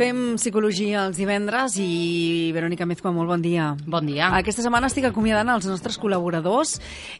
Fem 0.00 0.20
psicologia 0.38 1.02
els 1.04 1.18
divendres 1.20 1.74
i 1.76 2.48
Verònica 2.56 2.86
Mezcua, 2.88 3.10
molt 3.12 3.28
bon 3.28 3.42
dia. 3.44 3.66
Bon 3.84 4.06
dia. 4.08 4.30
Aquesta 4.38 4.62
setmana 4.64 4.88
estic 4.88 5.04
acomiadant 5.10 5.52
els 5.52 5.66
nostres 5.68 5.98
col·laboradors 6.00 6.78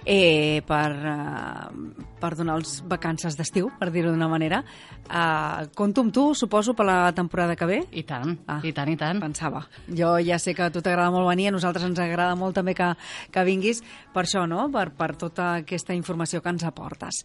eh, 0.08 0.62
per, 0.64 0.87
eh, 1.12 2.06
per 2.21 2.35
donar-los 2.38 2.81
vacances 2.88 3.37
d'estiu, 3.38 3.71
per 3.81 3.90
dir-ho 3.90 4.13
d'una 4.13 4.29
manera. 4.31 4.63
Eh, 5.08 5.67
compto 5.74 6.04
amb 6.04 6.15
tu, 6.15 6.26
suposo, 6.35 6.74
per 6.76 6.87
la 6.87 6.99
temporada 7.17 7.56
que 7.56 7.67
ve? 7.67 7.81
I 7.90 8.04
tant, 8.08 8.37
ah, 8.47 8.61
i 8.62 8.72
tant, 8.76 8.93
i 8.93 8.97
tant. 9.01 9.21
Pensava. 9.22 9.65
Jo 9.88 10.17
ja 10.22 10.38
sé 10.38 10.54
que 10.54 10.67
a 10.67 10.71
tu 10.71 10.83
t'agrada 10.85 11.11
molt 11.15 11.29
venir, 11.30 11.48
a 11.48 11.56
nosaltres 11.56 11.88
ens 11.88 11.98
agrada 11.98 12.37
molt 12.38 12.54
també 12.61 12.76
que, 12.79 12.93
que 13.33 13.44
vinguis 13.48 13.83
per 14.15 14.25
això, 14.26 14.47
no? 14.47 14.69
Per, 14.72 14.90
per 14.97 15.15
tota 15.19 15.51
aquesta 15.65 15.97
informació 15.97 16.43
que 16.45 16.52
ens 16.52 16.65
aportes. 16.69 17.25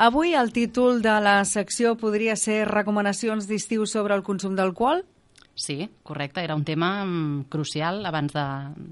Avui 0.00 0.34
el 0.34 0.52
títol 0.56 1.02
de 1.04 1.16
la 1.22 1.38
secció 1.44 1.96
podria 2.00 2.36
ser 2.36 2.64
recomanacions 2.68 3.48
d'estiu 3.50 3.86
sobre 3.86 4.16
el 4.16 4.26
consum 4.26 4.56
d'alcohol 4.56 5.04
Sí, 5.60 5.90
correcte. 6.02 6.40
Era 6.40 6.54
un 6.56 6.64
tema 6.64 7.02
um, 7.04 7.44
crucial 7.52 8.00
abans 8.08 8.32
de, 8.32 8.44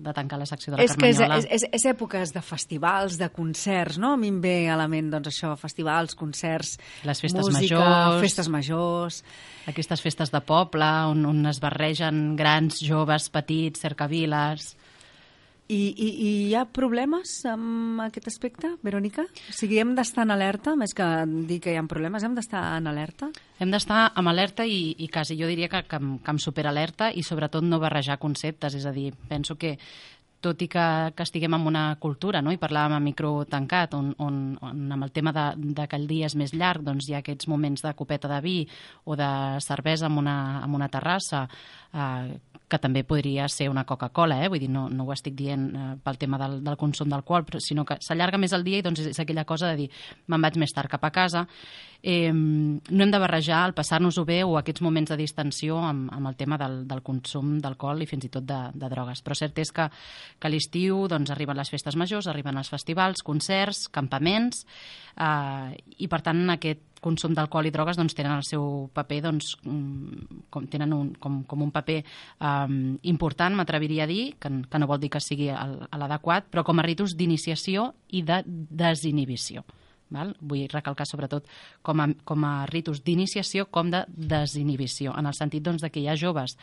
de 0.05 0.13
tancar 0.13 0.37
la 0.37 0.45
secció 0.45 0.75
de 0.75 0.77
la 0.77 0.85
és 0.85 0.93
Carmanyola. 0.93 1.39
És 1.39 1.47
que 1.47 1.55
és, 1.57 1.63
és, 1.65 1.79
és 1.79 1.87
èpoques 1.89 2.35
de 2.35 2.43
festivals, 2.45 3.17
de 3.17 3.31
concerts, 3.33 3.97
no? 3.97 4.13
A 4.13 4.21
mi 4.21 4.29
em 4.29 4.43
ve 4.45 4.69
a 4.69 4.77
la 4.77 4.85
ment, 4.93 5.09
doncs, 5.15 5.31
això, 5.33 5.55
festivals, 5.57 6.13
concerts, 6.19 6.75
Les 7.09 7.25
festes 7.25 7.49
música, 7.49 7.81
majors. 7.81 8.21
festes 8.27 8.53
majors... 8.53 9.23
Aquestes 9.69 10.01
festes 10.01 10.31
de 10.33 10.41
poble 10.45 10.87
on, 11.11 11.25
on 11.29 11.49
es 11.49 11.59
barregen 11.61 12.37
grans, 12.37 12.83
joves, 12.85 13.33
petits, 13.33 13.81
cercaviles... 13.89 14.75
I, 15.69 15.79
i, 15.93 16.09
I 16.09 16.29
hi 16.49 16.55
ha 16.57 16.63
problemes 16.65 17.35
amb 17.49 18.01
aquest 18.07 18.31
aspecte, 18.31 18.71
Verònica? 18.81 19.27
O 19.29 19.53
sigui, 19.53 19.77
hem 19.83 19.93
d'estar 19.99 20.25
en 20.25 20.33
alerta, 20.33 20.73
més 20.81 20.95
que 20.97 21.07
dir 21.49 21.59
que 21.61 21.75
hi 21.75 21.77
ha 21.77 21.85
problemes, 21.91 22.25
hem 22.25 22.37
d'estar 22.39 22.63
en 22.79 22.89
alerta? 22.89 23.29
Hem 23.61 23.75
d'estar 23.75 24.07
amb 24.17 24.33
alerta 24.33 24.65
i, 24.65 24.95
i 24.97 25.11
quasi 25.13 25.37
jo 25.37 25.51
diria 25.51 25.69
que, 25.69 25.83
que, 25.91 26.01
que 26.25 26.33
amb 26.33 26.41
superalerta 26.41 27.11
i 27.13 27.25
sobretot 27.27 27.67
no 27.69 27.83
barrejar 27.83 28.17
conceptes, 28.23 28.79
és 28.81 28.89
a 28.89 28.95
dir, 28.97 29.11
penso 29.29 29.59
que 29.61 29.77
tot 30.41 30.61
i 30.63 30.69
que, 30.71 30.87
que 31.17 31.25
estiguem 31.27 31.55
en 31.57 31.67
una 31.67 31.85
cultura, 32.01 32.41
no? 32.43 32.53
i 32.55 32.61
parlàvem 32.61 32.95
a 32.95 33.03
micro 33.03 33.33
tancat, 33.51 33.95
on, 33.99 34.13
on, 34.23 34.37
on 34.63 34.85
amb 34.95 35.07
el 35.09 35.13
tema 35.15 35.33
de, 35.35 35.47
de 35.75 35.87
que 35.91 35.99
el 35.99 36.07
dia 36.11 36.29
és 36.31 36.37
més 36.39 36.55
llarg, 36.55 36.85
doncs 36.87 37.09
hi 37.09 37.17
ha 37.17 37.23
aquests 37.25 37.49
moments 37.51 37.83
de 37.85 37.95
copeta 37.99 38.31
de 38.31 38.39
vi 38.45 38.59
o 39.05 39.19
de 39.19 39.31
cervesa 39.65 40.07
en 40.07 40.19
una, 40.23 40.39
en 40.63 40.77
una 40.79 40.89
terrassa, 40.93 41.45
eh, 41.93 42.39
que 42.69 42.79
també 42.79 43.03
podria 43.09 43.49
ser 43.49 43.69
una 43.73 43.85
Coca-Cola, 43.89 44.43
eh? 44.45 44.49
vull 44.53 44.61
dir, 44.61 44.71
no, 44.71 44.87
no 44.93 45.07
ho 45.07 45.13
estic 45.15 45.35
dient 45.39 45.69
eh, 45.73 45.89
pel 46.05 46.19
tema 46.21 46.39
del, 46.41 46.59
del 46.65 46.77
consum 46.77 47.09
d'alcohol, 47.09 47.47
però- 47.49 47.63
sinó 47.65 47.85
que 47.89 47.97
s'allarga 48.05 48.39
més 48.39 48.53
el 48.53 48.65
dia 48.67 48.79
i 48.79 48.85
doncs 48.85 49.07
és 49.09 49.21
aquella 49.21 49.47
cosa 49.49 49.73
de 49.73 49.85
dir 49.85 49.91
me'n 50.29 50.45
vaig 50.45 50.59
més 50.61 50.75
tard 50.77 50.91
cap 50.93 51.05
a 51.05 51.13
casa. 51.15 51.47
Eh, 52.03 52.31
no 52.31 53.03
hem 53.03 53.11
de 53.11 53.19
barrejar 53.19 53.65
el 53.67 53.75
passar-nos-ho 53.75 54.23
bé 54.29 54.43
o 54.47 54.55
aquests 54.59 54.85
moments 54.87 55.11
de 55.11 55.17
distensió 55.19 55.81
amb, 55.83 56.13
amb 56.15 56.31
el 56.31 56.37
tema 56.39 56.59
del, 56.61 56.85
del 56.87 57.03
consum 57.03 57.57
d'alcohol 57.59 58.05
i 58.05 58.07
fins 58.07 58.29
i 58.29 58.31
tot 58.31 58.47
de, 58.47 58.61
de 58.75 58.91
drogues. 58.93 59.25
Però 59.25 59.35
cert 59.35 59.59
és 59.59 59.73
que, 59.75 59.89
que 60.39 60.47
a 60.47 60.53
l'estiu 60.53 61.07
doncs, 61.11 61.33
arriben 61.35 61.59
les 61.59 61.73
festes 61.73 61.97
majors, 61.99 62.29
arriben 62.31 62.61
els 62.61 62.71
festivals, 62.71 63.25
concerts, 63.27 63.89
campaments, 63.91 64.63
eh, 65.17 65.75
i 65.99 66.07
per 66.07 66.23
tant 66.23 66.45
aquest 66.55 66.85
consum 67.05 67.35
d'alcohol 67.37 67.69
i 67.69 67.73
drogues 67.75 67.99
doncs, 67.99 68.17
tenen 68.19 68.37
el 68.37 68.47
seu 68.47 68.89
paper 68.95 69.21
doncs, 69.29 69.55
mm, 69.63 70.45
com, 70.51 70.69
tenen 70.71 70.95
un, 70.97 71.11
com, 71.21 71.43
com 71.49 71.65
un 71.67 71.73
paper 71.75 71.99
um, 72.03 72.97
important, 73.03 73.57
m'atreviria 73.59 74.05
a 74.07 74.11
dir, 74.11 74.35
que, 74.41 74.53
que 74.69 74.81
no 74.83 74.91
vol 74.91 75.03
dir 75.03 75.13
que 75.15 75.23
sigui 75.23 75.51
l'adequat, 75.51 76.49
però 76.53 76.65
com 76.67 76.79
a 76.79 76.87
ritus 76.87 77.17
d'iniciació 77.19 77.93
i 78.15 78.23
de 78.27 78.43
desinhibició. 78.47 79.65
Val? 80.11 80.33
Vull 80.41 80.69
recalcar 80.73 81.07
sobretot 81.09 81.49
com 81.85 82.01
a, 82.01 82.09
com 82.25 82.45
a 82.49 82.53
ritus 82.71 83.03
d'iniciació 83.05 83.67
com 83.71 83.91
de 83.93 84.05
desinhibició, 84.09 85.13
en 85.19 85.29
el 85.29 85.37
sentit 85.37 85.65
doncs, 85.65 85.85
de 85.85 85.91
que 85.93 86.01
hi 86.01 86.09
ha 86.09 86.17
joves 86.17 86.57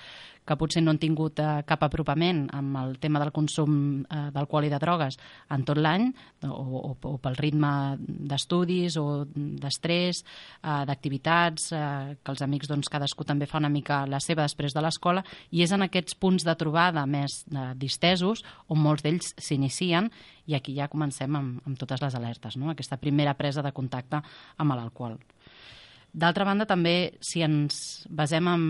que 0.46 0.58
potser 0.60 0.84
no 0.84 0.94
han 0.94 1.00
tingut 1.02 1.40
eh, 1.42 1.64
cap 1.68 1.84
apropament 1.86 2.46
amb 2.56 2.78
el 2.82 2.96
tema 3.02 3.20
del 3.22 3.34
consum 3.36 4.04
eh, 4.04 4.28
d'alcohol 4.36 4.68
i 4.68 4.72
de 4.72 4.80
drogues 4.82 5.18
en 5.52 5.66
tot 5.68 5.80
l'any, 5.82 6.08
o, 6.46 6.52
o, 6.54 6.94
o 6.96 7.16
pel 7.22 7.38
ritme 7.40 7.72
d'estudis 8.00 8.98
o 9.02 9.26
d'estrès, 9.26 10.22
eh, 10.62 10.84
d'activitats, 10.88 11.72
eh, 11.74 12.16
que 12.22 12.36
els 12.36 12.46
amics 12.46 12.70
doncs, 12.72 12.92
cadascú 12.92 13.26
també 13.26 13.50
fa 13.50 13.60
una 13.62 13.74
mica 13.74 14.04
la 14.10 14.22
seva 14.24 14.46
després 14.46 14.76
de 14.76 14.86
l'escola, 14.86 15.26
i 15.52 15.66
és 15.66 15.74
en 15.74 15.88
aquests 15.88 16.18
punts 16.22 16.46
de 16.46 16.56
trobada 16.60 17.06
més 17.10 17.42
eh, 17.50 17.72
distesos 17.82 18.46
on 18.70 18.82
molts 18.82 19.06
d'ells 19.06 19.34
s'inicien 19.42 20.12
i 20.46 20.54
aquí 20.54 20.76
ja 20.78 20.90
comencem 20.92 21.36
amb, 21.36 21.62
amb 21.66 21.80
totes 21.80 22.04
les 22.04 22.16
alertes, 22.18 22.58
no? 22.62 22.70
aquesta 22.72 23.00
primera 23.02 23.34
presa 23.34 23.66
de 23.66 23.74
contacte 23.74 24.22
amb 24.58 24.78
l'alcohol. 24.78 25.18
D'altra 26.16 26.46
banda, 26.48 26.64
també, 26.64 27.18
si 27.20 27.42
ens 27.44 28.06
basem 28.08 28.48
en, 28.48 28.62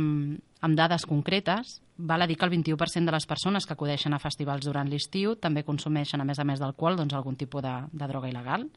en 0.66 0.76
dades 0.76 1.06
concretes, 1.06 1.80
val 1.98 2.22
a 2.22 2.28
dir 2.28 2.38
que 2.38 2.46
el 2.46 2.52
21% 2.52 3.06
de 3.06 3.14
les 3.14 3.28
persones 3.30 3.66
que 3.66 3.76
acudeixen 3.76 4.14
a 4.14 4.22
festivals 4.22 4.66
durant 4.66 4.90
l'estiu 4.90 5.36
també 5.40 5.64
consumeixen, 5.64 6.22
a 6.22 6.28
més 6.28 6.40
a 6.40 6.48
més 6.48 6.62
d'alcohol, 6.62 6.98
doncs, 7.00 7.14
algun 7.14 7.38
tipus 7.38 7.64
de, 7.64 7.76
de 7.92 8.10
droga 8.10 8.32
il·legal. 8.32 8.68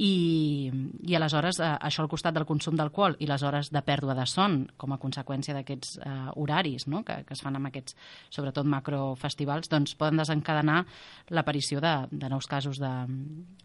I, 0.00 0.72
i 1.04 1.14
aleshores 1.14 1.58
eh, 1.60 1.66
això 1.84 2.00
al 2.00 2.08
costat 2.08 2.32
del 2.32 2.46
consum 2.48 2.78
d'alcohol 2.78 3.18
i 3.20 3.26
les 3.28 3.42
hores 3.44 3.68
de 3.68 3.82
pèrdua 3.84 4.14
de 4.16 4.24
son 4.24 4.62
com 4.80 4.94
a 4.94 4.98
conseqüència 4.98 5.52
d'aquests 5.52 5.98
eh, 6.00 6.12
horaris 6.40 6.86
no? 6.88 7.02
que, 7.04 7.18
que 7.28 7.36
es 7.36 7.42
fan 7.44 7.58
amb 7.58 7.68
aquests, 7.68 7.98
sobretot 8.32 8.64
macrofestivals, 8.64 9.68
doncs 9.68 9.92
poden 10.00 10.22
desencadenar 10.22 10.86
l'aparició 11.28 11.84
de, 11.84 11.92
de 12.08 12.32
nous 12.32 12.48
casos 12.48 12.80
de, 12.80 12.94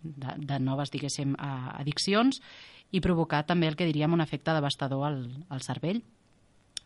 de, 0.03 0.35
de 0.51 0.59
noves, 0.59 0.91
diguéssim, 0.91 1.31
eh, 1.39 1.53
addiccions 1.79 2.43
i 2.91 2.99
provocar 3.03 3.45
també 3.47 3.71
el 3.71 3.79
que 3.79 3.87
diríem 3.87 4.11
un 4.11 4.23
efecte 4.23 4.51
devastador 4.55 5.07
al, 5.07 5.21
al 5.47 5.63
cervell. 5.63 6.03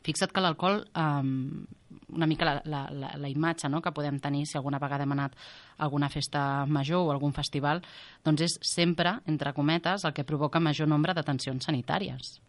Fixa't 0.06 0.34
que 0.34 0.42
l'alcohol, 0.44 0.82
um, 0.98 1.66
una 2.12 2.28
mica 2.28 2.46
la, 2.46 2.56
la, 2.66 2.84
la, 2.92 3.12
la 3.22 3.30
imatge 3.32 3.70
no? 3.70 3.82
que 3.82 3.94
podem 3.96 4.20
tenir 4.20 4.46
si 4.50 4.58
alguna 4.58 4.80
vegada 4.82 5.06
hem 5.06 5.16
anat 5.16 5.36
a 5.78 5.86
alguna 5.86 6.10
festa 6.10 6.66
major 6.66 7.06
o 7.06 7.12
algun 7.14 7.34
festival, 7.34 7.84
doncs 8.26 8.48
és 8.48 8.58
sempre, 8.66 9.20
entre 9.28 9.54
cometes, 9.54 10.06
el 10.06 10.14
que 10.14 10.28
provoca 10.28 10.60
major 10.60 10.90
nombre 10.90 11.14
d'atencions 11.14 11.70
sanitàries. 11.70 12.40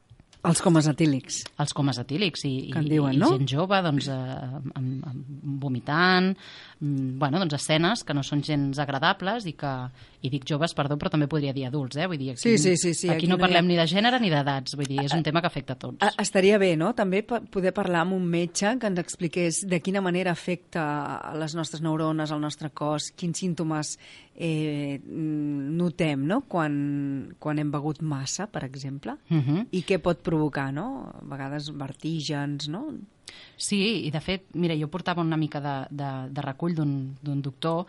Els 0.42 0.58
comes 0.60 0.88
etílics. 0.90 1.36
Els 1.62 1.72
comes 1.72 1.98
etílics 2.02 2.40
i, 2.48 2.70
Que 2.72 2.80
en 2.80 2.86
i, 2.88 2.90
diuen, 2.90 3.14
i 3.14 3.18
no? 3.20 3.28
gent 3.36 3.46
jove 3.46 3.78
doncs, 3.84 4.08
eh, 4.10 4.14
amb, 4.74 5.04
amb, 5.06 5.42
vomitant, 5.62 6.32
mm, 6.80 7.12
bueno, 7.20 7.38
doncs 7.38 7.54
escenes 7.60 8.02
que 8.02 8.14
no 8.14 8.24
són 8.26 8.42
gens 8.42 8.80
agradables 8.82 9.46
i 9.46 9.52
que, 9.54 9.70
i 10.22 10.30
dic 10.30 10.42
joves, 10.50 10.74
perdó, 10.74 10.96
però 10.98 11.10
també 11.14 11.28
podria 11.30 11.52
dir 11.54 11.66
adults, 11.68 11.96
eh? 11.96 12.08
Vull 12.10 12.18
dir, 12.18 12.30
aquí, 12.32 12.40
Sí, 12.42 12.56
sí, 12.58 12.76
sí, 12.76 12.92
sí, 12.94 13.08
aquí, 13.08 13.18
aquí 13.18 13.26
no 13.28 13.36
no 13.36 13.38
hi 13.38 13.42
ha- 13.42 13.46
parlem 13.46 13.68
ni 13.70 13.76
de 13.78 13.86
gènere 13.86 14.18
ni 14.20 14.30
d'edats, 14.30 14.74
vull 14.74 14.86
dir, 14.90 14.98
és 15.04 15.14
un 15.14 15.22
tema 15.22 15.40
que 15.40 15.46
afecta 15.46 15.74
a 15.74 15.76
tots. 15.78 16.02
A- 16.02 16.14
Estaria 16.22 16.58
bé, 16.58 16.76
no?, 16.76 16.92
també 16.94 17.22
poder 17.22 17.72
parlar 17.72 18.00
amb 18.02 18.14
un 18.18 18.26
metge 18.26 18.74
que 18.80 18.86
ens 18.90 18.98
expliqués 18.98 19.62
de 19.66 19.78
quina 19.80 20.00
manera 20.02 20.32
afecta 20.32 21.20
a 21.22 21.36
les 21.38 21.54
nostres 21.54 21.82
neurones, 21.82 22.32
al 22.32 22.40
nostre 22.40 22.70
cos, 22.70 23.12
quins 23.14 23.38
símptomes 23.38 23.96
eh, 24.34 24.98
notem, 25.06 26.26
no?, 26.26 26.42
quan, 26.48 27.34
quan 27.38 27.58
hem 27.60 27.70
begut 27.70 28.00
massa, 28.02 28.46
per 28.50 28.64
exemple, 28.64 29.14
Mhm. 29.28 29.66
i 29.70 29.82
què 29.84 29.98
pot 30.00 30.18
provocar, 30.18 30.31
no?, 30.72 30.86
a 31.12 31.24
vegades 31.34 31.70
vertígens, 31.76 32.68
no? 32.68 32.86
Sí, 33.56 34.06
i 34.06 34.10
de 34.10 34.20
fet, 34.20 34.50
mira, 34.54 34.76
jo 34.76 34.88
portava 34.88 35.22
una 35.22 35.36
mica 35.36 35.60
de, 35.60 35.76
de, 35.90 36.10
de 36.32 36.42
recull 36.44 36.74
d'un 36.74 37.42
doctor 37.42 37.86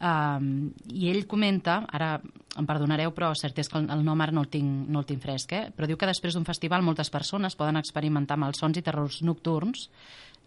um, 0.00 0.70
i 0.92 1.10
ell 1.10 1.26
comenta, 1.28 1.80
ara 1.92 2.14
em 2.20 2.66
perdonareu, 2.66 3.12
però 3.16 3.30
cert 3.38 3.58
és 3.60 3.68
que 3.68 3.78
el, 3.78 3.88
el 3.92 4.04
nom 4.06 4.20
ara 4.20 4.34
no 4.34 4.44
el 4.44 4.50
tinc, 4.52 4.88
no 4.88 5.02
el 5.02 5.08
tinc 5.08 5.22
fresc, 5.22 5.52
eh? 5.52 5.62
però 5.76 5.88
diu 5.88 5.98
que 6.00 6.08
després 6.08 6.34
d'un 6.34 6.48
festival 6.48 6.82
moltes 6.86 7.12
persones 7.12 7.56
poden 7.58 7.78
experimentar 7.80 8.38
malsons 8.40 8.80
i 8.80 8.84
terrors 8.86 9.20
nocturns, 9.22 9.88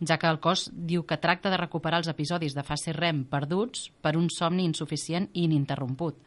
ja 0.04 0.18
que 0.18 0.28
el 0.28 0.40
cos 0.44 0.68
diu 0.74 1.06
que 1.08 1.20
tracta 1.22 1.52
de 1.54 1.60
recuperar 1.62 2.02
els 2.02 2.10
episodis 2.12 2.56
de 2.58 2.66
fase 2.66 2.96
REM 2.96 3.24
perduts 3.32 3.90
per 4.02 4.18
un 4.18 4.30
somni 4.34 4.66
insuficient 4.66 5.30
i 5.34 5.46
ininterromput. 5.46 6.18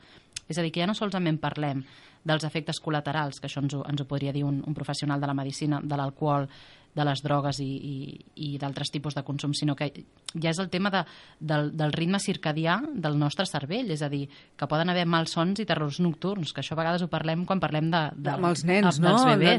És 0.47 0.59
a 0.59 0.63
dir, 0.63 0.71
que 0.71 0.81
ja 0.81 0.87
no 0.87 0.95
solament 0.95 1.41
parlem 1.43 1.83
dels 2.27 2.45
efectes 2.45 2.81
col·laterals, 2.83 3.39
que 3.41 3.47
això 3.47 3.63
ens 3.63 3.77
ho, 3.77 3.85
ens 3.87 4.03
ho 4.03 4.09
podria 4.09 4.35
dir 4.35 4.45
un, 4.45 4.63
un 4.67 4.75
professional 4.75 5.23
de 5.23 5.31
la 5.31 5.37
medicina, 5.39 5.81
de 5.83 5.99
l'alcohol, 5.99 6.49
de 6.97 7.05
les 7.05 7.21
drogues 7.21 7.59
i, 7.61 7.67
i, 7.69 7.97
i 8.41 8.49
d'altres 8.59 8.89
tipus 8.91 9.15
de 9.15 9.23
consum, 9.25 9.53
sinó 9.55 9.75
que 9.77 9.91
ja 10.33 10.49
és 10.49 10.61
el 10.63 10.71
tema 10.73 10.89
de, 10.95 11.03
del, 11.39 11.69
del 11.77 11.93
ritme 11.93 12.19
circadià 12.23 12.79
del 12.89 13.19
nostre 13.21 13.45
cervell, 13.49 13.93
és 13.93 14.03
a 14.03 14.09
dir, 14.13 14.23
que 14.57 14.69
poden 14.71 14.89
haver 14.91 15.05
malsons 15.13 15.61
i 15.61 15.69
terrors 15.69 16.01
nocturns, 16.01 16.55
que 16.57 16.65
això 16.65 16.73
a 16.73 16.81
vegades 16.81 17.05
ho 17.05 17.11
parlem 17.13 17.45
quan 17.49 17.61
parlem 17.61 17.93
de, 17.93 18.03
de, 18.17 18.33
Amb 18.33 18.49
els 18.49 18.65
nens, 18.65 18.97
de- 18.97 19.05
no?, 19.05 19.17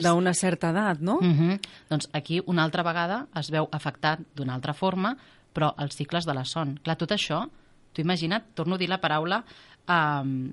d'una 0.08 0.34
certa 0.34 0.74
edat, 0.74 1.00
no? 1.00 1.20
Mm 1.22 1.34
-hmm. 1.38 1.60
Doncs 1.94 2.10
aquí 2.12 2.42
una 2.46 2.64
altra 2.64 2.84
vegada 2.84 3.28
es 3.36 3.52
veu 3.52 3.70
afectat 3.72 4.20
d'una 4.36 4.56
altra 4.56 4.74
forma, 4.74 5.16
però 5.54 5.76
els 5.78 5.96
cicles 5.96 6.26
de 6.26 6.34
la 6.34 6.44
son. 6.44 6.80
Clar, 6.84 6.98
tot 6.98 7.12
això, 7.12 7.48
tu 7.94 8.02
imagina't, 8.02 8.56
torno 8.56 8.76
a 8.76 8.78
dir 8.78 8.90
la 8.90 9.00
paraula, 9.00 9.44
eh, 9.88 10.52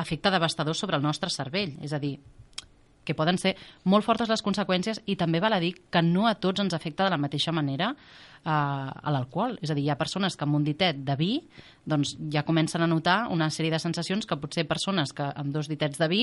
efecte 0.00 0.30
devastador 0.30 0.76
sobre 0.76 0.96
el 0.96 1.02
nostre 1.02 1.30
cervell. 1.30 1.76
És 1.84 1.92
a 1.92 2.00
dir, 2.02 2.16
que 3.08 3.16
poden 3.18 3.40
ser 3.40 3.56
molt 3.88 4.04
fortes 4.06 4.28
les 4.28 4.44
conseqüències 4.44 5.02
i 5.08 5.16
també 5.16 5.40
val 5.40 5.56
a 5.56 5.62
dir 5.62 5.74
que 5.90 6.04
no 6.04 6.28
a 6.28 6.36
tots 6.36 6.60
ens 6.64 6.76
afecta 6.76 7.06
de 7.06 7.14
la 7.14 7.20
mateixa 7.20 7.54
manera 7.56 7.94
eh, 8.44 8.50
a 8.50 9.10
l'alcohol. 9.14 9.58
És 9.62 9.72
a 9.72 9.76
dir, 9.76 9.86
hi 9.86 9.90
ha 9.92 9.98
persones 10.00 10.36
que 10.36 10.46
amb 10.46 10.58
un 10.58 10.66
ditet 10.66 11.02
de 11.06 11.16
vi 11.18 11.32
doncs, 11.88 12.14
ja 12.32 12.44
comencen 12.44 12.84
a 12.84 12.88
notar 12.90 13.30
una 13.32 13.48
sèrie 13.50 13.72
de 13.72 13.80
sensacions 13.80 14.28
que 14.28 14.36
potser 14.36 14.66
persones 14.68 15.14
que 15.16 15.24
amb 15.24 15.54
dos 15.54 15.70
ditets 15.70 15.98
de 15.98 16.08
vi 16.10 16.22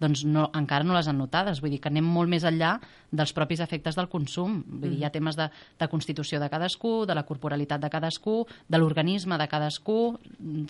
doncs 0.00 0.24
no, 0.24 0.48
encara 0.56 0.86
no 0.88 0.96
les 0.96 1.08
han 1.08 1.20
notades. 1.20 1.60
Vull 1.60 1.74
dir 1.74 1.80
que 1.82 1.90
anem 1.92 2.06
molt 2.08 2.30
més 2.32 2.46
enllà 2.48 2.72
dels 3.12 3.34
propis 3.36 3.60
efectes 3.60 3.98
del 3.98 4.08
consum. 4.10 4.62
Vull 4.66 4.88
dir, 4.88 5.02
hi 5.02 5.04
ha 5.04 5.10
mm. 5.10 5.16
temes 5.18 5.38
de, 5.38 5.48
de 5.78 5.88
constitució 5.92 6.40
de 6.40 6.48
cadascú, 6.50 6.94
de 7.06 7.14
la 7.14 7.26
corporalitat 7.28 7.84
de 7.84 7.92
cadascú, 7.92 8.38
de 8.72 8.80
l'organisme 8.80 9.38
de 9.38 9.48
cadascú, 9.52 9.98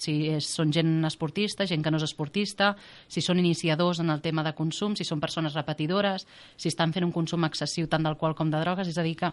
si 0.02 0.16
és, 0.34 0.48
són 0.58 0.74
gent 0.74 1.06
esportista, 1.08 1.68
gent 1.70 1.84
que 1.84 1.94
no 1.94 2.02
és 2.02 2.08
esportista, 2.10 2.74
si 3.08 3.22
són 3.24 3.40
iniciadors 3.40 4.02
en 4.02 4.10
el 4.12 4.20
tema 4.24 4.44
de 4.44 4.56
consum, 4.58 4.98
si 4.98 5.06
són 5.06 5.22
persones 5.22 5.51
repetidores, 5.54 6.26
si 6.56 6.68
estan 6.68 6.92
fent 6.92 7.06
un 7.06 7.12
consum 7.12 7.44
excessiu 7.48 7.88
tant 7.88 8.02
d'alcohol 8.02 8.36
com 8.38 8.50
de 8.50 8.60
drogues, 8.60 8.88
és 8.88 8.98
a 8.98 9.06
dir 9.06 9.16
que 9.16 9.32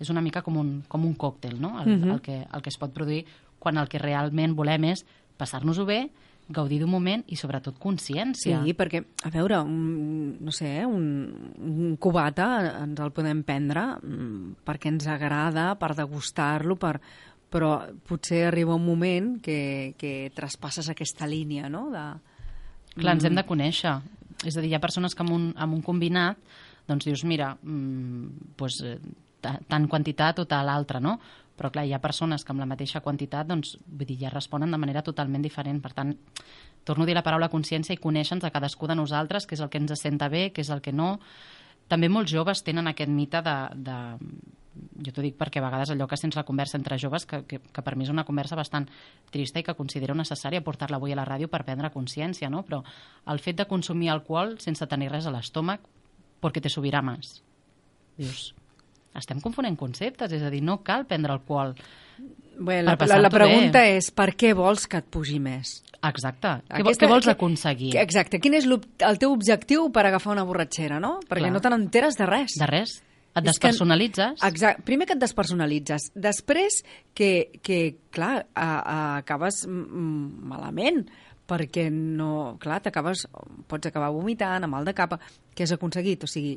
és 0.00 0.10
una 0.10 0.22
mica 0.24 0.42
com 0.42 0.56
un, 0.58 0.76
com 0.88 1.04
un 1.06 1.14
còctel, 1.14 1.60
no? 1.60 1.80
El, 1.80 1.88
uh 1.88 1.98
-huh. 1.98 2.12
el, 2.14 2.20
que, 2.20 2.46
el 2.52 2.62
que 2.62 2.68
es 2.68 2.78
pot 2.78 2.92
produir 2.92 3.24
quan 3.58 3.78
el 3.78 3.88
que 3.88 3.98
realment 3.98 4.54
volem 4.54 4.84
és 4.84 5.04
passar-nos-ho 5.36 5.84
bé, 5.84 6.10
gaudir 6.48 6.78
d'un 6.80 6.90
moment 6.90 7.22
i 7.32 7.36
sobretot 7.36 7.78
consciència. 7.80 8.60
Sí, 8.64 8.74
perquè, 8.76 9.00
a 9.24 9.30
veure, 9.30 9.60
un, 9.62 10.36
no 10.40 10.52
sé, 10.52 10.84
un, 10.84 11.06
un 11.58 11.96
cubata 11.96 12.82
ens 12.82 13.00
el 13.00 13.12
podem 13.16 13.42
prendre 13.42 13.96
mm, 14.02 14.64
perquè 14.66 14.92
ens 14.92 15.06
agrada, 15.06 15.74
per 15.80 15.94
degustar-lo, 15.94 16.76
per, 16.76 17.00
però 17.48 17.78
potser 18.06 18.44
arriba 18.48 18.74
un 18.74 18.84
moment 18.84 19.38
que, 19.40 19.94
que 19.96 20.30
traspasses 20.34 20.90
aquesta 20.90 21.26
línia, 21.26 21.70
no? 21.72 21.88
De... 21.94 22.04
Clar, 22.94 23.16
ens 23.16 23.24
hem 23.26 23.34
de 23.34 23.46
conèixer. 23.46 23.96
És 24.42 24.56
a 24.56 24.60
dir, 24.60 24.72
hi 24.72 24.76
ha 24.76 24.82
persones 24.82 25.14
que 25.14 25.22
amb 25.22 25.34
un, 25.36 25.50
amb 25.56 25.76
un 25.76 25.84
combinat 25.84 26.40
doncs 26.88 27.06
dius, 27.08 27.22
mira, 27.24 27.54
mmm, 27.62 28.54
pues, 28.60 28.82
tant 29.40 29.86
quantitat 29.88 30.40
o 30.40 30.44
tal 30.48 30.68
altra, 30.72 31.00
no? 31.00 31.18
però 31.54 31.70
clar, 31.70 31.84
hi 31.86 31.92
ha 31.94 32.02
persones 32.02 32.42
que 32.44 32.52
amb 32.52 32.62
la 32.62 32.68
mateixa 32.68 33.02
quantitat 33.02 33.46
doncs, 33.46 33.76
vull 33.86 34.08
dir, 34.08 34.18
ja 34.24 34.32
responen 34.32 34.72
de 34.74 34.80
manera 34.80 35.04
totalment 35.06 35.42
diferent. 35.44 35.80
Per 35.84 35.92
tant, 35.94 36.10
torno 36.82 37.04
a 37.04 37.06
dir 37.06 37.14
la 37.14 37.22
paraula 37.22 37.50
consciència 37.52 37.94
i 37.94 38.00
conèixer-nos 38.02 38.46
a 38.46 38.52
cadascú 38.54 38.90
de 38.90 38.96
nosaltres, 38.98 39.46
què 39.46 39.54
és 39.54 39.62
el 39.62 39.70
que 39.70 39.78
ens 39.78 39.94
senta 40.00 40.28
bé, 40.32 40.48
què 40.50 40.64
és 40.64 40.72
el 40.74 40.82
que 40.82 40.92
no. 40.92 41.18
També 41.88 42.10
molts 42.10 42.32
joves 42.32 42.64
tenen 42.66 42.90
aquest 42.90 43.12
mite 43.12 43.42
de, 43.44 43.56
de 43.86 43.98
jo 44.74 45.12
t'ho 45.14 45.22
dic 45.22 45.36
perquè 45.38 45.60
a 45.60 45.64
vegades 45.66 45.92
allò 45.94 46.08
que 46.10 46.18
sents 46.18 46.36
la 46.36 46.44
conversa 46.46 46.78
entre 46.78 46.98
joves, 46.98 47.26
que, 47.26 47.42
que, 47.48 47.60
que 47.60 47.84
per 47.84 47.94
mi 47.96 48.06
és 48.06 48.12
una 48.12 48.24
conversa 48.26 48.58
bastant 48.58 48.88
trista 49.32 49.60
i 49.60 49.66
que 49.66 49.76
considero 49.78 50.16
necessària 50.18 50.64
portar-la 50.64 50.98
avui 51.00 51.14
a 51.14 51.18
la 51.18 51.26
ràdio 51.28 51.50
per 51.52 51.64
prendre 51.64 51.92
consciència, 51.94 52.50
no? 52.50 52.64
però 52.66 52.82
el 53.30 53.42
fet 53.42 53.60
de 53.60 53.68
consumir 53.70 54.10
alcohol 54.10 54.56
sense 54.62 54.86
tenir 54.90 55.12
res 55.12 55.26
a 55.26 55.34
l'estómac 55.34 55.86
perquè 56.42 56.62
te 56.62 56.72
subirà 56.72 57.02
més. 57.04 57.38
Dius, 58.18 58.52
estem 59.16 59.40
confonent 59.42 59.76
conceptes, 59.78 60.32
és 60.34 60.42
a 60.42 60.50
dir, 60.50 60.62
no 60.62 60.82
cal 60.86 61.06
prendre 61.06 61.32
alcohol 61.34 61.74
Bé, 62.54 62.82
la, 62.82 62.94
la, 62.94 63.18
la 63.18 63.30
pregunta 63.30 63.80
bé. 63.82 63.96
és 63.98 64.12
per 64.14 64.28
què 64.38 64.52
vols 64.54 64.86
que 64.86 65.00
et 65.02 65.06
pugi 65.10 65.40
més? 65.42 65.80
Exacte. 66.04 66.60
Aquesta, 66.68 67.06
què, 67.06 67.10
vols 67.10 67.26
aconseguir? 67.32 67.94
Exacte. 67.98 68.38
Quin 68.42 68.54
és 68.58 68.68
el 68.68 69.18
teu 69.18 69.32
objectiu 69.34 69.88
per 69.94 70.04
agafar 70.06 70.34
una 70.36 70.44
borratxera, 70.46 71.00
no? 71.02 71.16
Perquè 71.24 71.48
Clar. 71.48 71.54
no 71.56 71.62
te 71.64 71.72
n'enteres 71.72 72.18
de 72.20 72.28
res. 72.28 72.54
De 72.60 72.68
res. 72.70 73.00
Et 73.34 73.42
despersonalitzes. 73.42 74.38
Que, 74.40 74.48
exacte. 74.48 74.84
Primer 74.86 75.08
que 75.08 75.16
et 75.16 75.22
despersonalitzes. 75.22 76.12
Després 76.14 76.80
que, 77.18 77.30
que 77.66 77.78
clar, 78.14 78.46
a, 78.54 78.68
a, 78.78 78.98
acabes 79.24 79.64
malament 79.66 81.02
perquè 81.50 81.88
no... 81.92 82.56
Clar, 82.62 82.80
t'acabes... 82.84 83.26
Pots 83.68 83.90
acabar 83.90 84.12
vomitant, 84.14 84.64
amb 84.64 84.76
mal 84.76 84.86
de 84.86 84.94
capa. 84.96 85.18
Què 85.54 85.66
has 85.66 85.74
aconseguit? 85.74 86.24
O 86.24 86.30
sigui, 86.30 86.54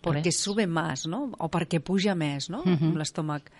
perquè 0.00 0.32
sube 0.34 0.66
més, 0.70 1.04
no? 1.10 1.26
O 1.38 1.50
perquè 1.52 1.82
puja 1.84 2.14
més, 2.14 2.48
no? 2.52 2.62
Uh 2.64 2.78
-huh. 2.78 2.94
l'estómac. 2.96 3.50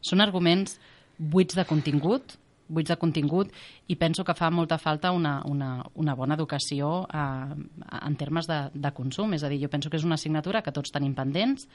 Són 0.00 0.20
arguments 0.20 0.78
buits 1.18 1.54
de 1.54 1.64
contingut, 1.64 2.38
buits 2.68 2.90
de 2.90 2.96
contingut 3.00 3.50
i 3.88 3.96
penso 4.00 4.24
que 4.24 4.34
fa 4.36 4.50
molta 4.50 4.78
falta 4.78 5.12
una, 5.12 5.36
una, 5.44 5.84
una 6.00 6.14
bona 6.16 6.36
educació 6.38 7.04
eh, 7.08 7.56
en 8.00 8.16
termes 8.20 8.48
de, 8.50 8.60
de 8.74 8.92
consum. 8.96 9.34
És 9.36 9.44
a 9.44 9.50
dir, 9.52 9.60
jo 9.62 9.70
penso 9.72 9.90
que 9.90 10.00
és 10.00 10.06
una 10.06 10.18
assignatura 10.20 10.62
que 10.64 10.72
tots 10.72 10.94
tenim 10.94 11.14
pendents, 11.16 11.68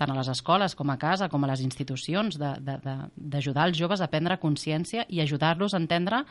tant 0.00 0.10
a 0.10 0.18
les 0.18 0.32
escoles 0.32 0.74
com 0.78 0.90
a 0.90 0.98
casa, 0.98 1.30
com 1.32 1.44
a 1.44 1.52
les 1.52 1.62
institucions, 1.62 2.38
d'ajudar 2.38 3.68
els 3.68 3.78
joves 3.78 4.02
a 4.02 4.10
prendre 4.10 4.40
consciència 4.42 5.06
i 5.08 5.22
ajudar-los 5.22 5.74
a 5.74 5.82
entendre 5.82 6.24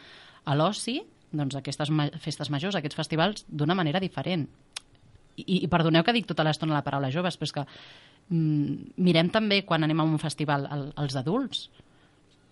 a 0.43 0.57
l'oci 0.57 1.01
doncs, 1.31 1.55
aquestes 1.55 1.87
festes 2.19 2.49
majors, 2.51 2.75
aquests 2.75 2.97
festivals, 2.97 3.45
d'una 3.47 3.75
manera 3.77 4.01
diferent 4.03 4.49
i, 5.35 5.61
i 5.63 5.67
perdoneu 5.71 6.03
que 6.05 6.15
dic 6.15 6.27
tota 6.29 6.45
l'estona 6.45 6.77
la 6.77 6.85
paraula 6.85 7.11
joves, 7.13 7.37
però 7.39 7.49
és 7.49 7.55
que 7.55 7.63
mm, 8.35 8.91
mirem 9.05 9.31
també 9.33 9.61
quan 9.67 9.85
anem 9.85 10.03
a 10.03 10.07
un 10.07 10.19
festival 10.21 10.67
el, 10.71 10.89
els 11.01 11.17
adults. 11.19 11.69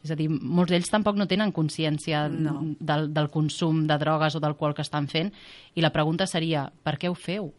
És 0.03 0.13
a 0.13 0.15
dir, 0.15 0.29
molts 0.29 0.71
d'ells 0.71 0.91
tampoc 0.91 1.17
no 1.19 1.27
tenen 1.27 1.51
consciència 1.51 2.27
no. 2.31 2.59
del, 2.79 3.09
del 3.13 3.31
consum 3.33 3.83
de 3.87 3.97
drogues 3.99 4.37
o 4.37 4.43
d'alcohol 4.43 4.75
que 4.77 4.85
estan 4.85 5.09
fent 5.11 5.33
i 5.75 5.83
la 5.83 5.91
pregunta 5.91 6.27
seria, 6.29 6.69
per 6.83 6.95
què 7.01 7.11
ho 7.11 7.17
feu? 7.17 7.49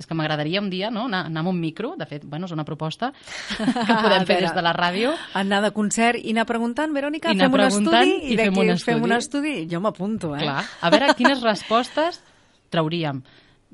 És 0.00 0.08
que 0.08 0.16
m'agradaria 0.18 0.60
un 0.60 0.68
dia 0.72 0.90
no, 0.90 1.04
anar, 1.06 1.26
anar 1.28 1.44
amb 1.44 1.52
un 1.52 1.60
micro, 1.62 1.92
de 1.96 2.06
fet, 2.10 2.24
bueno, 2.26 2.48
és 2.48 2.54
una 2.54 2.64
proposta 2.66 3.12
que 3.14 3.96
podem 4.02 4.26
fer 4.30 4.40
des 4.42 4.54
de 4.56 4.64
la 4.64 4.72
ràdio. 4.76 5.12
Anar 5.38 5.60
de 5.64 5.70
concert 5.76 6.18
i 6.18 6.34
anar 6.34 6.44
preguntant, 6.48 6.92
Verònica, 6.96 7.36
fem 7.38 7.54
un 7.54 7.64
estudi 7.68 8.16
i, 8.16 8.32
i 8.34 8.40
fem, 8.40 8.58
un 8.58 8.74
estudi. 8.74 8.88
fem 8.88 9.06
un 9.06 9.16
estudi. 9.16 9.54
Jo 9.70 9.80
m'apunto, 9.84 10.34
eh? 10.36 10.42
Clar. 10.42 10.58
A 10.82 10.92
veure 10.92 11.14
quines 11.16 11.44
respostes 11.44 12.20
trauríem 12.72 13.22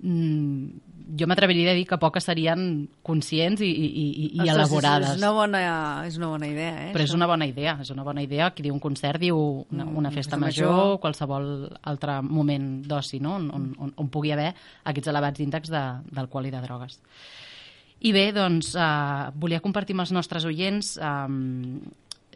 mm, 0.02 0.88
jo 1.18 1.26
m'atreviria 1.28 1.72
a 1.72 1.76
dir 1.76 1.86
que 1.88 1.96
poques 2.00 2.26
serien 2.28 2.60
conscients 3.06 3.62
i, 3.64 3.68
i, 3.68 3.86
i, 3.96 4.26
i 4.36 4.48
elaborades. 4.50 5.14
És 5.14 5.22
una, 5.22 5.30
bona, 5.32 5.60
és 6.08 6.18
una 6.20 6.28
bona 6.34 6.50
idea, 6.50 6.74
eh? 6.88 6.90
Però 6.92 7.06
és 7.06 7.14
una 7.16 7.28
bona 7.30 7.48
idea, 7.48 7.78
és 7.80 7.90
una 7.94 8.04
bona 8.04 8.24
idea. 8.24 8.50
Qui 8.52 8.66
diu 8.66 8.76
un 8.76 8.82
concert 8.82 9.20
diu 9.22 9.38
una, 9.38 9.86
mm, 9.86 9.96
una 10.02 10.12
festa 10.12 10.36
major, 10.36 10.72
major, 10.72 10.98
qualsevol 11.04 11.48
altre 11.92 12.20
moment 12.22 12.68
d'oci, 12.88 13.22
no? 13.24 13.38
On, 13.40 13.48
on, 13.54 13.68
on, 13.86 13.94
on 14.04 14.10
pugui 14.12 14.34
haver 14.34 14.50
aquests 14.84 15.12
elevats 15.14 15.44
índexs 15.44 15.72
d'alcohol 15.72 16.50
i 16.50 16.54
de 16.54 16.64
drogues. 16.66 17.00
I 17.98 18.12
bé, 18.14 18.28
doncs, 18.30 18.74
eh, 18.78 19.30
volia 19.34 19.62
compartir 19.64 19.96
amb 19.96 20.04
els 20.04 20.12
nostres 20.14 20.44
oients 20.46 20.92
eh, 21.02 21.24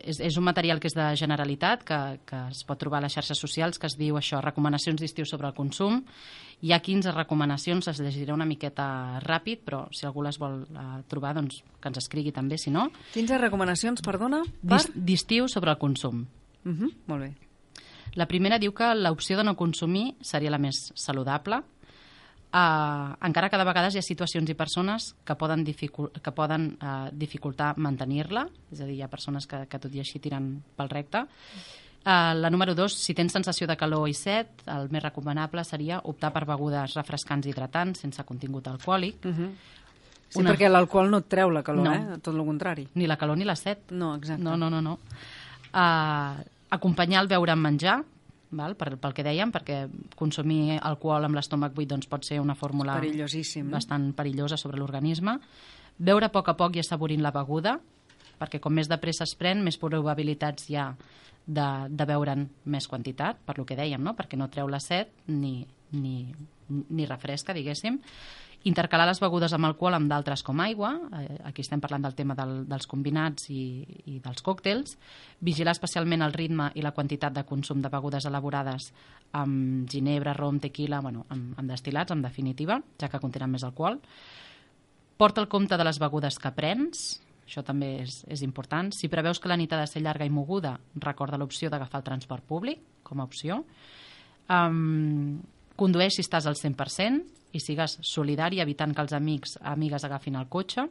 és, 0.05 0.21
és 0.21 0.37
un 0.37 0.45
material 0.45 0.81
que 0.81 0.89
és 0.91 0.97
de 0.97 1.05
generalitat, 1.19 1.85
que, 1.87 1.99
que 2.29 2.39
es 2.51 2.63
pot 2.69 2.81
trobar 2.81 3.01
a 3.01 3.07
les 3.07 3.15
xarxes 3.15 3.39
socials, 3.39 3.79
que 3.79 3.89
es 3.89 3.97
diu 3.99 4.19
això, 4.19 4.41
recomanacions 4.43 5.01
d'estiu 5.01 5.27
sobre 5.29 5.49
el 5.49 5.55
consum. 5.57 6.03
Hi 6.63 6.73
ha 6.73 6.81
15 6.83 7.15
recomanacions, 7.17 7.89
les 7.91 8.03
llegiré 8.03 8.35
una 8.35 8.47
miqueta 8.47 9.21
ràpid, 9.25 9.65
però 9.67 9.85
si 9.95 10.07
algú 10.07 10.23
les 10.23 10.39
vol 10.39 10.61
uh, 10.65 11.01
trobar, 11.11 11.35
doncs 11.39 11.63
que 11.81 11.91
ens 11.91 12.03
escrigui 12.03 12.35
també, 12.35 12.59
si 12.59 12.71
no. 12.75 12.89
15 13.15 13.41
recomanacions, 13.43 14.05
perdona, 14.05 14.43
per? 14.63 14.85
D'estiu 14.95 15.49
sobre 15.51 15.75
el 15.75 15.81
consum. 15.83 16.27
Uh 16.65 16.69
mhm, 16.69 16.79
-huh, 16.83 16.95
molt 17.07 17.23
bé. 17.23 17.33
La 18.15 18.27
primera 18.29 18.59
diu 18.59 18.73
que 18.73 18.95
l'opció 18.95 19.39
de 19.39 19.45
no 19.45 19.57
consumir 19.57 20.15
seria 20.21 20.51
la 20.51 20.59
més 20.59 20.93
saludable, 20.95 21.63
Uh, 22.53 23.15
encara 23.25 23.49
que 23.49 23.57
de 23.57 23.65
vegades 23.65 23.95
hi 23.95 24.01
ha 24.03 24.05
situacions 24.05 24.51
i 24.53 24.55
persones 24.55 25.15
que 25.25 25.37
poden, 25.41 25.63
dificul 25.65 26.11
que 26.13 26.33
poden 26.37 26.75
uh, 26.85 27.07
dificultar 27.17 27.71
mantenir-la, 27.81 28.43
és 28.69 28.83
a 28.83 28.89
dir, 28.89 28.99
hi 28.99 29.05
ha 29.07 29.09
persones 29.09 29.47
que, 29.49 29.63
que 29.73 29.81
tot 29.81 29.95
i 29.97 30.03
així 30.03 30.21
tiren 30.21 30.59
pel 30.77 30.91
recte. 30.93 31.25
Uh, 32.03 32.35
la 32.37 32.51
número 32.51 32.75
dos, 32.77 32.93
si 32.99 33.15
tens 33.17 33.33
sensació 33.33 33.65
de 33.71 33.79
calor 33.81 34.05
i 34.11 34.13
set, 34.13 34.67
el 34.69 34.91
més 34.93 35.05
recomanable 35.05 35.65
seria 35.65 36.03
optar 36.13 36.33
per 36.35 36.45
begudes 36.45 36.99
refrescants 36.99 37.49
i 37.49 37.55
hidratants 37.55 38.05
sense 38.05 38.25
contingut 38.29 38.69
alcohòlic. 38.69 39.25
Uh 39.25 39.29
mhm. 39.29 39.47
-huh. 39.47 39.79
Sí, 40.33 40.41
Una... 40.41 40.53
perquè 40.53 40.69
l'alcohol 40.69 41.11
no 41.11 41.19
et 41.19 41.29
treu 41.29 41.51
la 41.51 41.63
calor, 41.63 41.85
no. 41.85 41.93
eh? 41.93 42.19
Tot 42.23 42.35
el 42.35 42.45
contrari. 42.45 42.89
Ni 42.95 43.07
la 43.07 43.19
calor 43.19 43.37
ni 43.37 43.45
la 43.45 43.57
set. 43.57 43.91
No, 43.91 44.15
exacte. 44.15 44.43
No, 44.43 44.57
no, 44.57 44.71
no. 44.71 44.81
no. 44.81 44.99
Uh, 45.75 46.41
acompanyar 46.71 47.21
el 47.21 47.29
beure 47.29 47.53
amb 47.53 47.63
menjar, 47.63 47.99
val? 48.57 48.77
Per, 48.79 48.95
pel 49.01 49.15
que 49.17 49.25
dèiem, 49.27 49.53
perquè 49.55 49.87
consumir 50.19 50.79
alcohol 50.81 51.29
amb 51.29 51.39
l'estómac 51.39 51.75
buit 51.77 51.91
doncs, 51.91 52.09
pot 52.11 52.25
ser 52.27 52.41
una 52.43 52.57
fórmula 52.59 52.99
bastant 53.73 54.13
perillosa 54.19 54.59
sobre 54.61 54.81
l'organisme. 54.81 55.39
Beure 55.99 56.29
a 56.29 56.33
poc 56.33 56.53
a 56.53 56.57
poc 56.59 56.77
i 56.77 56.83
assaborint 56.83 57.23
la 57.23 57.35
beguda, 57.35 57.77
perquè 58.41 58.61
com 58.61 58.75
més 58.75 58.89
de 58.91 58.99
pressa 58.99 59.25
es 59.29 59.35
pren, 59.39 59.63
més 59.63 59.79
probabilitats 59.79 60.71
hi 60.71 60.77
ha 60.77 60.93
de, 61.47 61.69
de 61.89 62.07
beure'n 62.07 62.47
més 62.71 62.89
quantitat, 62.89 63.41
per 63.45 63.59
lo 63.59 63.67
que 63.67 63.77
dèiem, 63.79 64.03
no? 64.03 64.15
perquè 64.19 64.39
no 64.39 64.51
treu 64.51 64.71
la 64.71 64.81
set 64.81 65.13
ni, 65.27 65.61
ni, 65.93 66.17
ni 66.69 67.07
refresca, 67.07 67.55
diguéssim 67.55 68.01
intercalar 68.69 69.09
les 69.09 69.21
begudes 69.23 69.53
amb 69.57 69.67
alcohol 69.67 69.97
amb 69.97 70.11
d'altres 70.11 70.45
com 70.47 70.61
aigua, 70.63 70.93
eh, 71.19 71.39
aquí 71.49 71.65
estem 71.65 71.81
parlant 71.83 72.05
del 72.07 72.15
tema 72.15 72.37
del, 72.39 72.63
dels 72.71 72.87
combinats 72.87 73.49
i, 73.51 73.65
i 74.07 74.21
dels 74.23 74.45
còctels, 74.45 74.97
vigilar 75.41 75.75
especialment 75.75 76.23
el 76.23 76.37
ritme 76.37 76.71
i 76.79 76.85
la 76.85 76.95
quantitat 76.95 77.35
de 77.35 77.45
consum 77.49 77.83
de 77.83 77.91
begudes 77.93 78.29
elaborades 78.31 78.93
amb 79.33 79.89
ginebra, 79.91 80.37
rom, 80.39 80.61
tequila, 80.63 81.01
bueno, 81.01 81.27
amb, 81.31 81.59
amb 81.59 81.75
destilats, 81.75 82.15
en 82.15 82.23
definitiva, 82.23 82.79
ja 83.01 83.11
que 83.11 83.21
contenen 83.23 83.51
més 83.51 83.67
alcohol. 83.67 83.99
Porta 85.19 85.43
el 85.43 85.51
compte 85.51 85.77
de 85.79 85.85
les 85.87 85.99
begudes 86.03 86.39
que 86.39 86.55
prens, 86.55 87.21
això 87.47 87.65
també 87.67 87.99
és, 88.05 88.23
és 88.31 88.43
important. 88.47 88.93
Si 88.95 89.11
preveus 89.11 89.41
que 89.43 89.51
la 89.51 89.59
nit 89.59 89.73
ha 89.75 89.83
de 89.83 89.91
ser 89.91 90.03
llarga 90.03 90.27
i 90.27 90.33
moguda, 90.33 90.77
recorda 91.03 91.39
l'opció 91.41 91.71
d'agafar 91.71 92.01
el 92.01 92.07
transport 92.07 92.47
públic 92.47 92.81
com 93.03 93.21
a 93.21 93.27
opció. 93.27 93.65
Um, 94.51 95.41
condueix 95.79 96.17
si 96.17 96.25
estàs 96.25 96.47
al 96.47 96.57
100%, 96.59 97.42
i 97.53 97.61
sigues 97.61 97.99
solidari, 98.01 98.61
evitant 98.61 98.95
que 98.95 99.05
els 99.05 99.15
amics 99.17 99.59
amigues 99.63 100.05
agafin 100.05 100.37
el 100.41 100.49
cotxe. 100.53 100.87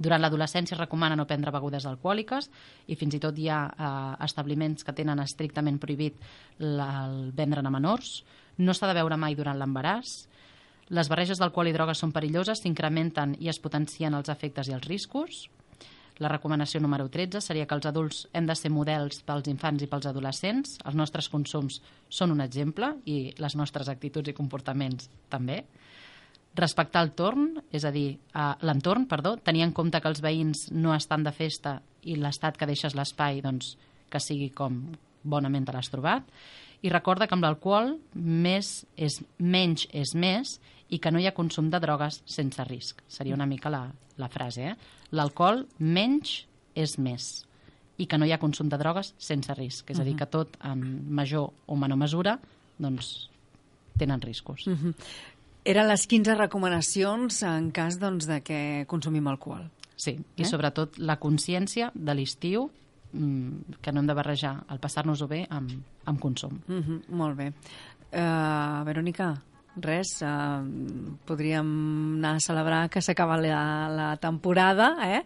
Durant 0.00 0.22
l'adolescència 0.22 0.74
es 0.74 0.80
recomana 0.80 1.16
no 1.16 1.26
prendre 1.28 1.52
begudes 1.52 1.84
alcohòliques 1.86 2.48
i 2.88 2.96
fins 2.96 3.16
i 3.16 3.20
tot 3.20 3.36
hi 3.36 3.50
ha 3.52 3.60
eh, 3.68 3.90
establiments 4.24 4.84
que 4.84 4.96
tenen 4.96 5.20
estrictament 5.20 5.78
prohibit 5.82 6.16
la, 6.58 6.88
el 7.04 7.30
vendre'n 7.36 7.68
a 7.68 7.72
menors. 7.74 8.22
No 8.58 8.72
s'ha 8.74 8.88
de 8.88 8.96
beure 8.96 9.20
mai 9.20 9.36
durant 9.36 9.60
l'embaràs. 9.60 10.16
Les 10.90 11.08
barreges 11.12 11.38
d'alcohol 11.38 11.70
i 11.70 11.76
drogues 11.76 12.00
són 12.02 12.12
perilloses, 12.16 12.64
s'incrementen 12.64 13.36
i 13.38 13.52
es 13.52 13.60
potencien 13.62 14.16
els 14.16 14.32
efectes 14.32 14.68
i 14.68 14.74
els 14.74 14.88
riscos. 14.88 15.44
La 16.20 16.28
recomanació 16.28 16.82
número 16.84 17.06
13 17.08 17.40
seria 17.40 17.64
que 17.64 17.76
els 17.78 17.86
adults 17.88 18.26
hem 18.36 18.44
de 18.48 18.54
ser 18.58 18.68
models 18.68 19.22
pels 19.24 19.46
infants 19.48 19.80
i 19.80 19.88
pels 19.88 20.08
adolescents. 20.10 20.74
Els 20.84 20.96
nostres 20.98 21.30
consums 21.32 21.78
són 22.12 22.34
un 22.34 22.42
exemple 22.44 22.92
i 23.08 23.32
les 23.40 23.56
nostres 23.56 23.88
actituds 23.88 24.28
i 24.28 24.36
comportaments 24.36 25.08
també. 25.32 25.62
Respectar 26.60 27.00
el 27.06 27.14
torn, 27.16 27.54
és 27.72 27.86
a 27.88 27.92
dir, 27.94 28.18
eh, 28.34 28.54
l'entorn, 28.60 29.06
perdó, 29.08 29.38
tenir 29.38 29.62
en 29.64 29.72
compte 29.72 30.00
que 30.00 30.08
els 30.08 30.20
veïns 30.20 30.66
no 30.72 30.92
estan 30.94 31.24
de 31.24 31.32
festa 31.32 31.80
i 32.02 32.16
l'estat 32.16 32.58
que 32.58 32.68
deixes 32.68 32.94
l'espai 32.94 33.40
doncs, 33.40 33.78
que 34.10 34.20
sigui 34.20 34.50
com 34.50 34.92
bonament 35.22 35.64
te 35.64 35.72
l'has 35.72 35.88
trobat. 35.88 36.26
I 36.82 36.90
recorda 36.90 37.26
que 37.28 37.34
amb 37.36 37.44
l'alcohol 37.44 37.94
més 38.14 38.84
és, 38.96 39.22
menys 39.38 39.86
és 39.92 40.14
més 40.14 40.58
i 40.90 40.98
que 40.98 41.10
no 41.10 41.20
hi 41.20 41.26
ha 41.26 41.34
consum 41.34 41.70
de 41.70 41.80
drogues 41.80 42.22
sense 42.26 42.64
risc. 42.66 43.02
Seria 43.08 43.34
una 43.34 43.46
mica 43.46 43.70
la, 43.70 43.84
la 44.18 44.28
frase. 44.28 44.72
Eh? 44.72 44.74
L'alcohol 45.16 45.64
menys 45.78 46.44
és 46.74 46.98
més 46.98 47.30
i 48.00 48.06
que 48.08 48.18
no 48.18 48.26
hi 48.26 48.32
ha 48.32 48.40
consum 48.40 48.70
de 48.72 48.78
drogues 48.80 49.12
sense 49.20 49.54
risc. 49.54 49.90
És 49.92 50.00
a 50.00 50.06
dir, 50.06 50.16
que 50.16 50.26
tot 50.30 50.56
en 50.64 50.82
major 51.12 51.50
o 51.66 51.76
menor 51.76 52.00
mesura 52.00 52.38
doncs, 52.80 53.28
tenen 54.00 54.20
riscos. 54.20 54.66
Uh 54.66 54.72
-huh. 54.72 54.94
Eren 55.64 55.88
les 55.88 56.06
15 56.06 56.34
recomanacions 56.34 57.42
en 57.42 57.70
cas 57.70 57.98
doncs, 57.98 58.26
de 58.26 58.40
que 58.40 58.84
consumim 58.88 59.26
alcohol. 59.28 59.70
Sí, 59.96 60.18
i 60.36 60.42
eh? 60.42 60.46
sobretot 60.46 60.98
la 60.98 61.18
consciència 61.20 61.90
de 61.94 62.14
l'estiu 62.14 62.70
mm, 63.12 63.76
que 63.82 63.92
no 63.92 64.00
hem 64.00 64.06
de 64.06 64.14
barrejar 64.14 64.64
el 64.70 64.78
passar-nos-ho 64.78 65.28
bé 65.28 65.46
amb, 65.50 65.70
amb 66.06 66.20
consum. 66.20 66.60
Uh 66.68 66.80
-huh, 66.80 67.00
molt 67.08 67.36
bé. 67.36 67.52
Uh, 68.12 68.82
Verònica, 68.84 69.36
res, 69.84 70.16
uh, 70.22 70.60
podríem 71.26 71.66
anar 72.18 72.36
a 72.36 72.44
celebrar 72.44 72.84
que 72.90 73.02
s'acaba 73.02 73.38
la, 73.40 73.88
la 73.88 74.12
temporada, 74.22 74.94
eh? 75.06 75.24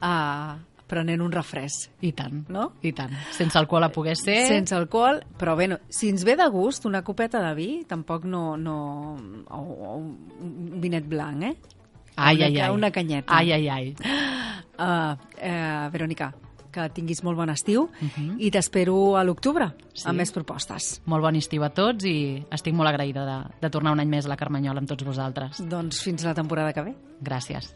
Uh, 0.00 0.60
prenent 0.92 1.22
un 1.24 1.32
refresc. 1.32 1.94
I 2.04 2.12
tant, 2.12 2.42
no? 2.52 2.66
I 2.84 2.92
tant. 2.92 3.14
Sense 3.32 3.56
alcohol 3.58 3.88
a 3.88 3.92
poder 3.94 4.16
ser... 4.20 4.42
Sense 4.50 4.76
alcohol, 4.76 5.22
però 5.40 5.56
bé, 5.56 5.70
no, 5.72 5.78
si 5.88 6.10
ens 6.12 6.24
ve 6.28 6.36
de 6.36 6.48
gust 6.52 6.84
una 6.88 7.00
copeta 7.06 7.40
de 7.40 7.54
vi, 7.56 7.70
tampoc 7.88 8.26
no... 8.28 8.58
no 8.60 8.76
o, 9.48 9.62
o 9.62 9.96
un 9.96 10.80
vinet 10.82 11.08
blanc, 11.08 11.48
eh? 11.48 11.54
Ai, 12.16 12.36
una, 12.36 12.46
ai, 12.46 12.58
ai. 12.60 12.70
Una 12.76 12.90
canyeta. 12.92 13.38
Ai, 13.38 13.52
ai, 13.56 13.68
ai. 13.72 13.94
Uh, 14.76 15.14
uh, 15.16 15.88
Verònica, 15.94 16.32
que 16.72 16.88
tinguis 16.90 17.22
molt 17.22 17.36
bon 17.36 17.50
estiu 17.50 17.82
uh 17.84 17.88
Mhm. 18.00 18.10
-huh. 18.30 18.36
i 18.40 18.50
t'espero 18.50 19.16
a 19.16 19.24
l'octubre 19.24 19.72
Sí. 19.94 20.08
amb 20.08 20.18
més 20.18 20.32
propostes. 20.32 21.02
Molt 21.04 21.22
bon 21.22 21.36
estiu 21.36 21.62
a 21.64 21.70
tots 21.70 22.04
i 22.04 22.44
estic 22.50 22.74
molt 22.74 22.88
agraïda 22.88 23.24
de, 23.26 23.50
de 23.60 23.70
tornar 23.70 23.92
un 23.92 24.00
any 24.00 24.08
més 24.08 24.24
a 24.26 24.28
la 24.28 24.36
Carmanyola 24.36 24.78
amb 24.80 24.88
tots 24.88 25.04
vosaltres. 25.04 25.60
Doncs 25.68 26.02
fins 26.02 26.24
la 26.24 26.34
temporada 26.34 26.72
que 26.72 26.82
ve. 26.82 26.94
Gràcies. 27.20 27.74